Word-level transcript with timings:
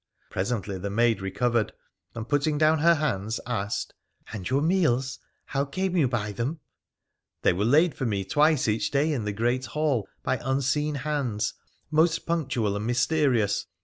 Presently 0.31 0.79
the 0.79 0.89
maid 0.89 1.21
recovered, 1.21 1.73
and, 2.15 2.27
putting 2.27 2.57
down 2.57 2.79
her 2.79 2.95
hands, 2.95 3.39
asked 3.45 3.93
—'And 4.33 4.49
your 4.49 4.63
meals— 4.63 5.19
how 5.53 5.63
came 5.63 5.95
you 5.95 6.07
by 6.07 6.31
them?'' 6.31 6.59
They 7.43 7.53
were 7.53 7.65
laid 7.65 7.93
for 7.93 8.07
me 8.07 8.25
twice 8.25 8.67
each 8.67 8.89
day 8.89 9.13
in 9.13 9.25
the 9.25 9.31
great 9.31 9.67
hall 9.67 10.07
by 10.23 10.39
unseen 10.43 10.95
hands, 10.95 11.53
most 11.91 12.25
punctual 12.25 12.75
and 12.75 12.87
mysterious. 12.87 13.67